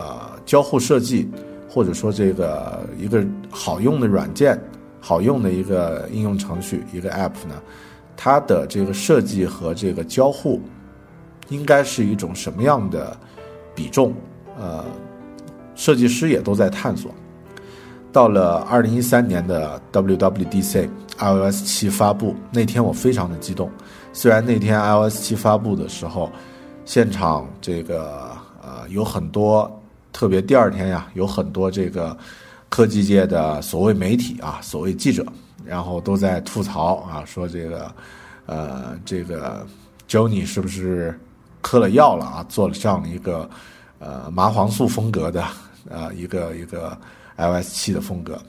[0.00, 1.30] 呃，交互设计。
[1.74, 4.56] 或者说，这个一个好用的软件，
[5.00, 7.60] 好用的一个应用程序，一个 App 呢，
[8.16, 10.60] 它的这个设计和这个交互，
[11.48, 13.16] 应该是一种什么样的
[13.74, 14.14] 比重？
[14.56, 14.84] 呃，
[15.74, 17.12] 设计师也都在探索。
[18.12, 23.68] 到了二零一三年的 WWDC iOS 七发布那天，我非常的激动。
[24.12, 26.30] 虽然那天 iOS 七发布的时候，
[26.84, 28.30] 现场这个
[28.62, 29.68] 呃有很多。
[30.14, 32.16] 特别第二天呀，有很多这个
[32.68, 35.26] 科技界的所谓媒体啊，所谓记者，
[35.64, 37.92] 然后都在吐槽啊，说这个
[38.46, 39.66] 呃，这个
[40.08, 41.18] Johnny 是不是
[41.60, 42.46] 嗑了药了啊？
[42.48, 43.50] 做了这样的一个
[43.98, 45.44] 呃麻黄素风格的
[45.90, 46.96] 呃一个一个
[47.36, 48.40] iOS 七的风格。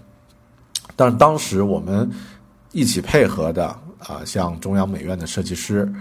[0.96, 2.08] 但当时我们
[2.74, 3.66] 一起配合的
[3.98, 5.92] 啊，像中央美院的设计师。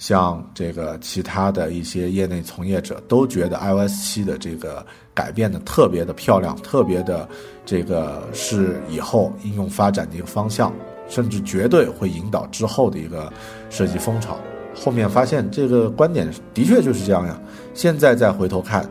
[0.00, 7.28] 像这个其他的一些业内从业者都觉得 iOS 七的这个改变的特别的漂亮，特别的
[7.66, 10.72] 这个是以后应用发展的一个方向，
[11.06, 13.30] 甚至绝对会引导之后的一个
[13.68, 14.38] 设计风潮。
[14.74, 17.38] 后面发现这个观点的确就是这样呀。
[17.74, 18.88] 现在再回头看，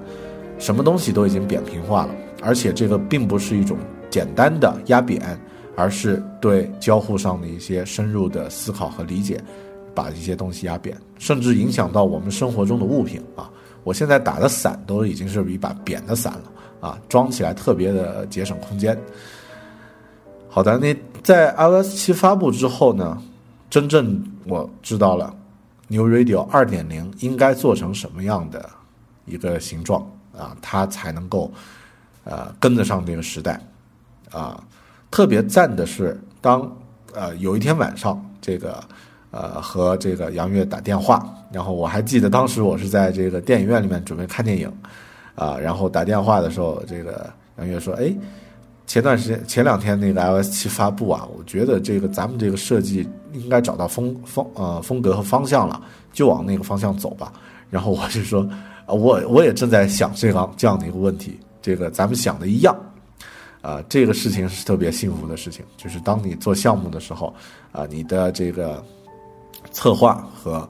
[0.59, 3.75] 什么东西都已经扁平化了，而且这个并不是一种
[4.11, 5.19] 简单的压扁，
[5.75, 9.41] 而是对交互上的一些深入的思考和理解。
[9.99, 13.51] 把一些东西压扁，甚至影响到我们生活中的物品啊！
[13.83, 18.97] 我现在打的伞都已经是一把扁的伞了啊，装起来特别的节省空间。
[20.47, 23.21] 好的，那在 iOS 七发布之后呢，
[23.69, 25.35] 真正我知道了
[25.89, 28.69] New Radio 二点零应该做成什么样的
[29.25, 30.01] 一个形状
[30.33, 31.51] 啊，它才能够
[32.23, 33.59] 呃跟得上这个时代
[34.31, 34.63] 啊。
[35.11, 36.73] 特别赞的是，当
[37.13, 38.81] 呃有一天晚上这个。
[39.31, 44.67] 呃，和这个杨越打电话，然后我还记得当时我是在这个电影院里面准备看电影，
[45.35, 48.11] 啊，然后打电话的时候，这个杨越说：“哎，
[48.87, 55.79] 前段时间前两天那个 iOS 七发布啊，我觉得这个咱们这个设计应该找到风风呃风格和方向了，
[56.11, 57.31] 就往那个方向走吧。”
[57.69, 58.41] 然后我就说
[58.87, 62.75] ：“啊我我也正在想这样这样的一个问题，这个咱们想的一样，
[63.61, 67.31] 啊，这个事情是特别幸福的事情，就是当你做项目的时候，
[67.71, 68.83] 啊，你的这个。”
[69.71, 70.67] 策划和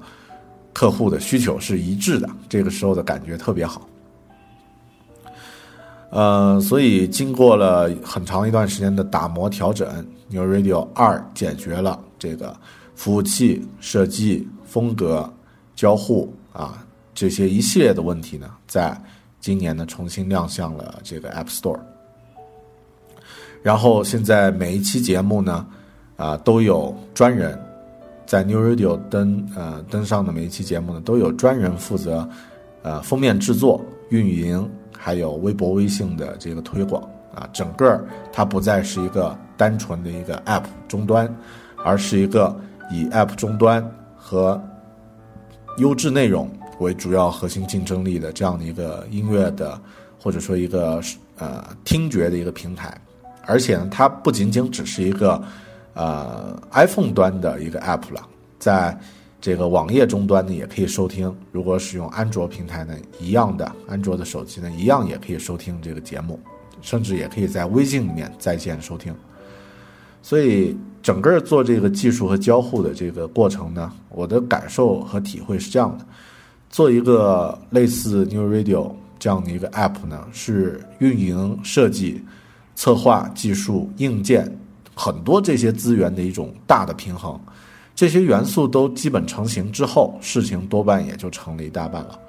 [0.73, 3.87] 客户的需求是一致的，这个时候的感觉特别好。
[6.09, 9.87] 呃，所以经过了很长一段时间的打磨调整
[10.29, 12.55] ，New Radio 二解决了这个
[12.95, 15.31] 服务器设计、风格、
[15.75, 16.83] 交互啊
[17.13, 18.99] 这些一系列的问题呢，在
[19.39, 21.79] 今年呢重新亮相了这个 App Store。
[23.61, 25.67] 然后现在每一期节目呢，
[26.15, 27.59] 啊都有专人。
[28.29, 32.29] 在 New Radio 登呃登上的每一期节目呢，都有专人负责，
[32.83, 37.01] 呃封面制作、运营，还有微博、微信的这个推广
[37.33, 37.49] 啊。
[37.51, 41.35] 整个它不再是一个单纯的一个 App 终端，
[41.83, 42.55] 而是一个
[42.91, 43.83] 以 App 终端
[44.15, 44.61] 和
[45.79, 46.47] 优质内容
[46.79, 49.81] 为主要核心竞争力的这样的一个音乐的
[50.21, 51.01] 或者说一个
[51.39, 52.95] 呃听觉的一个平台。
[53.47, 55.41] 而且呢，它不仅仅只是一个。
[55.99, 58.25] 呃，iPhone 端的一个 App 了，
[58.57, 58.97] 在
[59.41, 61.35] 这个网页终端呢也可以收听。
[61.51, 66.39] 如果使用安卓平台呢，一样的，安卓的手机呢一样也可以收听这个节目。
[66.81, 69.13] 甚至也可以在微信里面在线收听。
[70.21, 76.05] 所以整个做这个技术和交互的这个过程呢，我的感受和体会是这样的：
[76.69, 82.23] 做一个类似 New Radio 这样的一个 App 呢，是运营、设计、
[82.75, 84.49] 策划、技术、硬件
[84.99, 87.39] 很多这些资源的一种大的平衡。
[87.95, 92.19] 这些元素都基本成型之后，事情多半也就成了一大半了。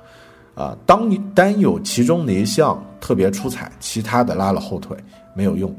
[0.55, 4.97] 啊，当单有其中的一项特别出彩，其他的拉了后腿
[5.35, 5.75] 没有用。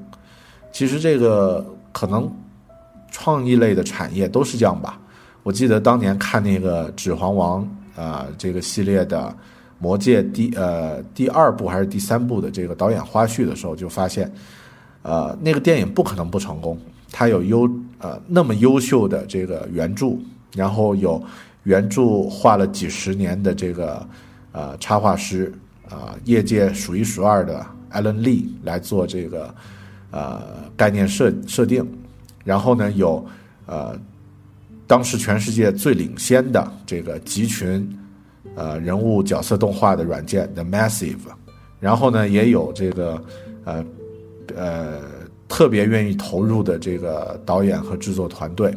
[0.72, 1.66] 其实这个。
[1.94, 2.34] 可能
[3.12, 4.98] 创意类的产业都是这样吧。
[5.44, 7.70] 我记得当年看那个《指环王》
[8.02, 9.24] 啊，这个系列的
[9.78, 14.32] 《魔戒》第呃第二部还是第三部的这个导演花絮的时候，就发现，
[15.04, 16.78] 呃，那个电影不可能不成功。
[17.12, 20.18] 它有优呃那么优秀的这个原著，
[20.56, 21.22] 然后有
[21.64, 24.08] 原著画了几十年的这个
[24.52, 25.54] 呃插画师
[25.90, 29.54] 啊，业界数一数二的艾伦利来做这个。
[30.14, 31.88] 呃，概念设设定，
[32.44, 33.26] 然后呢，有
[33.66, 33.98] 呃，
[34.86, 37.98] 当时全世界最领先的这个集群
[38.56, 41.16] 呃人物角色动画的软件 The Massive，
[41.80, 43.24] 然后呢，也有这个
[43.64, 43.82] 呃
[44.58, 45.02] 呃
[45.48, 48.76] 特别愿意投入的这个导演和制作团队，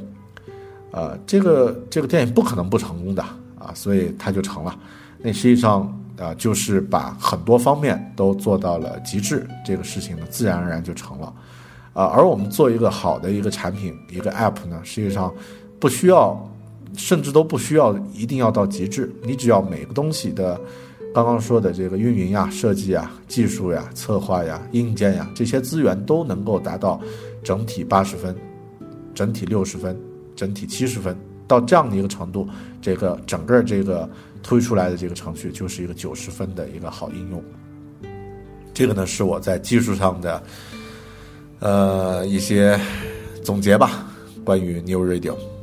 [0.91, 3.22] 呃，这个这个电影不可能不成功的
[3.59, 4.79] 啊，所以它就成了。
[5.18, 6.01] 那实际上。
[6.16, 11.27] 啊，就是把很多方面都做到了极致，这个事情呢，自然而然就成了。
[11.93, 15.35] 啊，而我们做一个好的一个产品，一个 App 呢，实际上
[15.81, 16.41] 不需要，
[16.97, 19.12] 甚至都不需要一定要到极致。
[19.25, 20.57] 你只要每个东西的，
[21.15, 27.01] 刚刚说的这个运营呀、设计呀、技术呀、策划呀、硬件呀这些资源都能够达到
[27.43, 28.37] 整体八十分、
[29.15, 29.99] 整体六十分、
[30.37, 32.47] 整体七十分，到这样的一个程度，
[32.83, 34.07] 这个整个这个。
[34.47, 37.43] 推出来的这个程序就是一个九十分的一个好应用，
[38.75, 40.43] 这个呢是我在技术上的
[41.61, 42.79] 呃一些
[43.43, 44.07] 总结吧，
[44.45, 45.54] 关于 New Radio。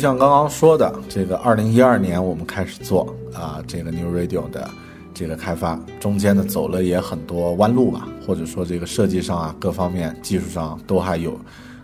[0.00, 4.68] 像刚刚说的，这个二零一二年我们开始做啊，这个 New Radio 的
[5.12, 11.38] 这个开发，中间呢走了也很多弯路吧，或者说这个设计上啊，各方面技术上都还有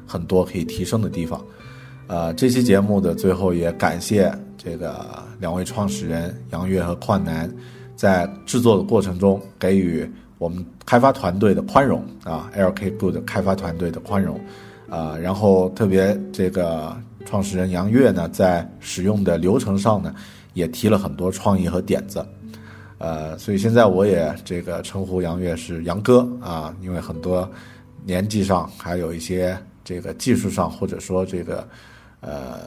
[0.07, 1.45] 很多可以提升的地方。
[2.07, 5.05] 呃，这期节目的最后也感谢这个
[5.39, 7.55] 两位创始人杨越和矿南，
[7.97, 14.41] 在制作的过程中给予我们开发团队的宽容啊，LK Good 开发团队的宽容
[14.89, 16.97] 啊，然后特别这个。
[17.27, 20.15] 创始人杨越呢，在使用的流程上呢，
[20.55, 22.25] 也提了很多创意和点子，
[22.99, 27.51] 呃，所以现在我也这个称呼杨越是杨哥啊，因为很多
[28.05, 31.69] 年纪上还有一些这个技术上，或者说这个
[32.21, 32.61] 呃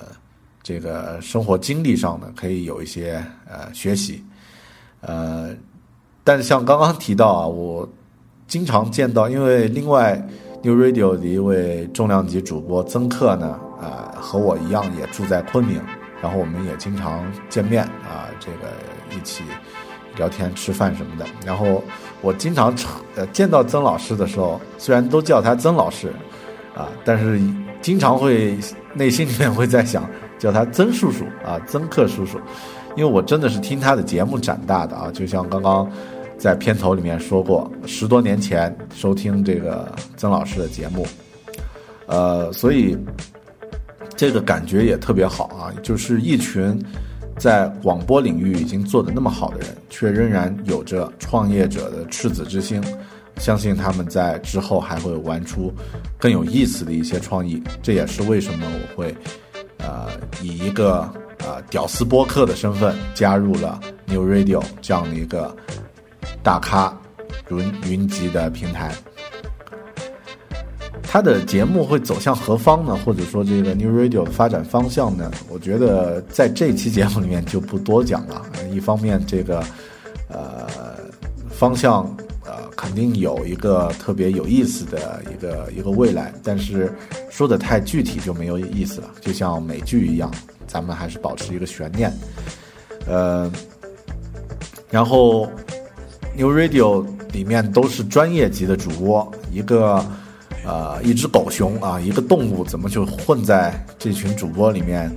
[0.62, 4.22] 这个生活经历上呢，可以有一些呃学习，
[5.00, 5.56] 呃，
[6.26, 7.88] 但是像刚刚提到啊，我
[8.46, 10.22] 经常见到，因为另外
[10.62, 13.58] New Radio 的一位重量级主播曾克呢。
[14.20, 15.82] 和我一样也住在昆明，
[16.22, 18.68] 然后我们也经常见面啊，这个
[19.16, 19.44] 一起
[20.18, 21.26] 聊天、吃饭什么的。
[21.46, 21.84] 然后
[22.22, 22.76] 我经常
[23.16, 26.12] 呃见到曾老师的时候，虽然都叫他曾老师
[26.76, 27.40] 啊，但是
[27.82, 28.58] 经常会
[28.94, 32.38] 内心里面会在想叫他曾叔叔啊，曾克叔叔，
[32.96, 35.90] 因为我真的是听他的节目长大的啊，就像刚刚
[36.38, 41.08] 在片头里面说过，十多年前收听这个曾老师的节目，
[42.08, 42.98] 呃，所以。
[44.20, 46.78] 这个感觉也特别好啊，就是一群
[47.38, 52.84] 在广播领域已经做的那么好的人，却仍然有着创业者的赤子之心，
[53.38, 55.74] 相信他们在之后还会玩出
[56.18, 57.64] 更有意思的一些创意。
[57.82, 59.16] 这也是为什么我会
[59.78, 60.10] 呃
[60.42, 65.56] 以一个呃屌丝播客的身份加入了 New Radio 这样的一个
[66.44, 66.94] 大咖
[67.48, 68.94] 云云集的平台。
[71.12, 72.96] 它的节目会走向何方呢？
[73.04, 75.32] 或者说这个 New Radio 的发展方向呢？
[75.50, 78.46] 我觉得在这期节目里面就不多讲了。
[78.72, 79.64] 一方面，这个
[80.28, 80.68] 呃
[81.50, 82.06] 方向
[82.46, 86.94] 呃肯定有一个特别有意思的一个一个未来，但是
[87.32, 89.10] 说的太具体就没有意思了。
[89.20, 90.32] 就像美剧一样，
[90.68, 92.14] 咱们还是保持一个悬念。
[93.08, 93.52] 呃，
[94.92, 95.50] 然后
[96.38, 97.04] New Radio
[97.34, 100.06] 里面都是专业级的主播，一个。
[100.70, 105.12] 呃，一只狗熊啊，一个动物怎么就混在这群主播里面？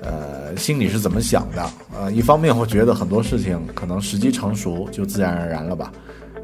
[0.00, 1.68] 呃，心里是怎么想的？
[1.92, 5.90] 呃，一方面我觉得很多事情可能时机成熟就自然而然了吧。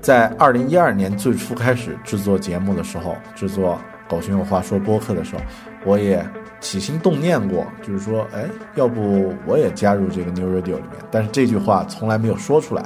[0.01, 3.79] 在二零一二年最初开始制作节目的时候，制作
[4.11, 5.43] 《狗熊有话说》播客的时候，
[5.85, 6.27] 我也
[6.61, 10.99] 起心动念过，就是说，哎，要不我也加入这个 New Radio 里面？
[11.13, 12.83] 但是这句话从来没有说出来。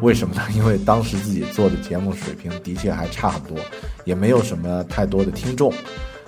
[0.00, 0.42] 为什么呢？
[0.54, 3.56] 因为当时自己做的节目水平的确还差很多，
[4.04, 5.72] 也没有什么太多的听众。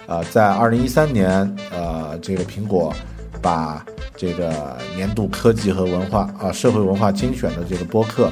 [0.06, 1.30] 呃，在二零一三年，
[1.70, 2.92] 呃，这个苹果
[3.40, 3.84] 把
[4.16, 8.28] 这个年度科技和文化啊社会文化精选的这个播客。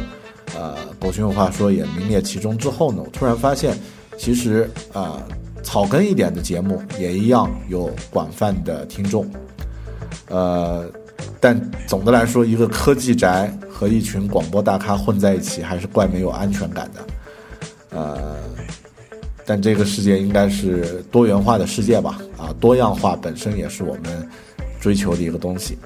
[0.57, 3.79] 呃，狗熊有话说也名列其中之后呢，我突然发现，
[4.17, 5.23] 其实啊，
[5.63, 9.31] 草根一点的节目也一样有广泛的听众。
[10.29, 10.85] 呃，
[11.39, 17.07] 但总的来说，一个科技宅和一群广播大咖混在一起，还是怪没有安全感的。
[17.91, 18.39] 呃，
[19.47, 22.19] 但这个世界应该是多元化的世界吧？
[22.37, 24.29] 啊，多样化本身也是我们
[24.81, 25.79] 追求的一个东西。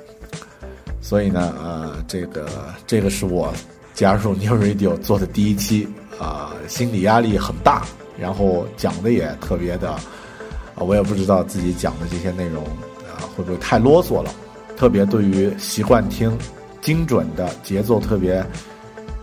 [1.03, 2.49] 所以呢，呃，这个
[2.87, 3.53] 这个是我。
[3.95, 5.87] 加入 New Radio 做的第一期
[6.19, 7.85] 啊，心理压力很大，
[8.19, 12.65] 然后讲的也特别的，啊，我也不知道自己讲的这些内容
[13.05, 14.35] 啊会不会太啰嗦了，
[14.79, 16.37] 特别对于习惯听
[16.83, 18.45] 精准的节奏特别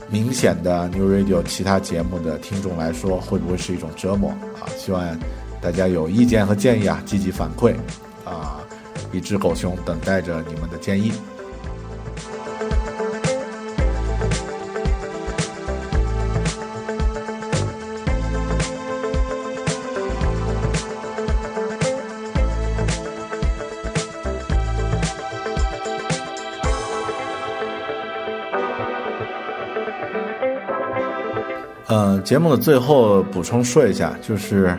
[0.10, 4.66] 明显的 New Radio 其他节目的听众来说，会不会是一种折磨啊？
[4.76, 5.06] 希望
[5.62, 7.76] 大家有意见和建议啊，积极反馈
[8.26, 8.62] 啊，
[9.12, 11.12] 一只狗熊等待着你们的建议。
[32.30, 34.78] 节目的最后补充说一下，就是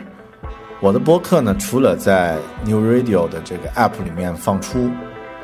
[0.79, 4.89] 我的播客呢，除了在 New Radio 的这个 App 里面放出，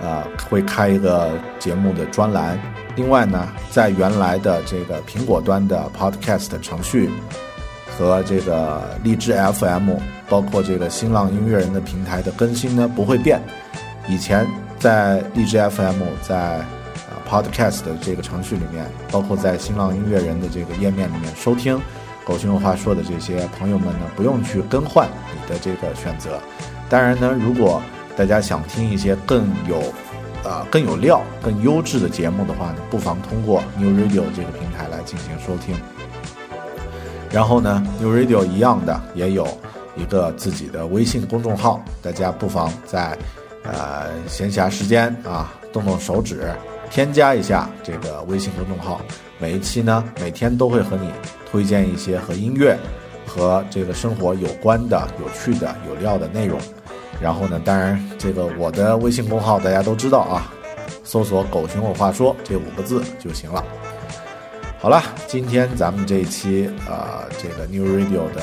[0.01, 2.58] 啊，会开一个节目的专栏。
[2.95, 7.10] 另外呢，在原来的这个苹果端的 Podcast 程序
[7.97, 9.97] 和这个荔枝 FM，
[10.30, 13.41] 包括这个新浪音乐人的平台的更新呢，不会变。
[14.08, 14.47] 以前
[14.80, 16.66] 在荔枝 FM 在。
[17.28, 21.78] Podcast 的这个程序里面，包括在新浪音乐人的这个页面里面收听
[22.25, 26.39] 《狗熊有话说》的这些朋友们呢，不用去更换你的这个选择。
[26.89, 27.82] 当然呢，如果
[28.15, 29.82] 大家想听一些更有，
[30.43, 35.75] 呃更有料、更优质的节目的话呢，不妨通过 New Radio 这个平台来进行收听。
[37.30, 39.45] 然后呢，New Radio 一样的也有
[39.97, 43.17] 一个自己的微信公众号，大家不妨在
[43.63, 46.49] 呃闲暇时间啊，动动手指。
[46.89, 49.01] 添加一下这个微信公众号，
[49.39, 51.11] 每一期呢，每天都会和你
[51.49, 52.77] 推荐一些和音乐、
[53.25, 56.59] 和这个生活有关的、有趣的、有料的内容。
[57.21, 60.53] 然后呢，当然这个我的微信公号大家都知道啊，
[61.03, 63.63] 搜索“狗熊有话说”这五个字就行了。
[64.79, 68.41] 好了，今天咱们这一期呃这个 New Radio 的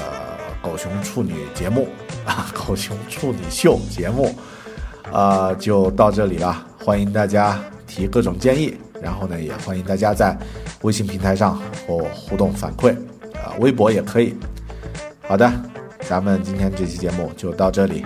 [0.61, 1.88] 狗熊处女节目
[2.24, 4.34] 啊，狗熊处女秀节目
[5.12, 7.61] 啊就到这里了，欢迎大家。
[7.95, 10.36] 提各种建议，然后呢，也欢迎大家在
[10.82, 12.92] 微信平台上和我互动反馈，
[13.34, 14.34] 啊，微博也可以。
[15.28, 15.51] 好的，
[16.01, 18.05] 咱们今天这期节目就到这里，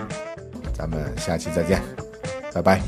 [0.75, 1.83] 咱们下期再见，
[2.53, 2.83] 拜拜。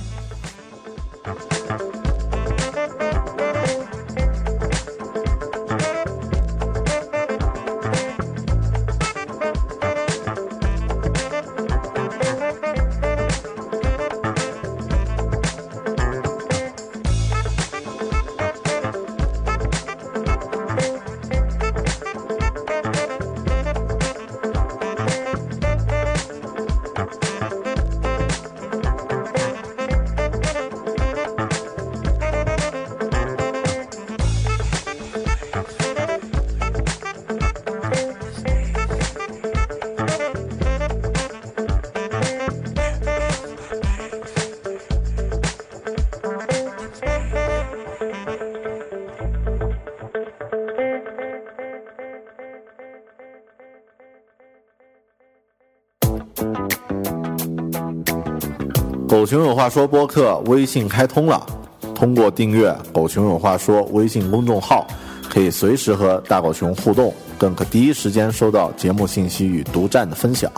[59.31, 61.47] 熊有话说播客微信开通了，
[61.95, 64.85] 通过订阅“狗熊有话说”微信公众号，
[65.29, 70.51] 可以随时和大狗熊互动，更可第一时间收到节目信息与独占的分享。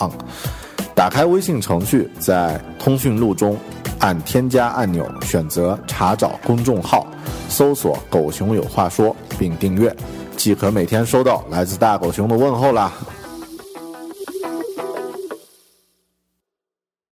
[0.95, 3.59] 打开微信程序，在通讯录中
[3.99, 7.07] 按添加按钮，选择查找公众号，
[7.51, 9.95] 搜索“狗熊有话说”并订阅，
[10.35, 12.91] 即可每天收到来自大狗熊的问候啦。